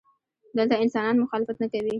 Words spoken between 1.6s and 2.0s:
نه کوي.